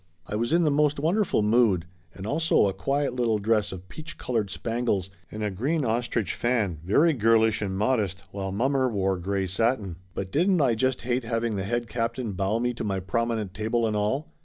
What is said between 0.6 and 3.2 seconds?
the most wonderful mood and also a quiet